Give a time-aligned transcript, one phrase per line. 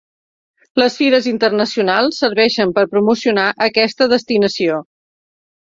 [0.81, 4.85] Les fires internacionals serveixen per promocionar aquesta destinació.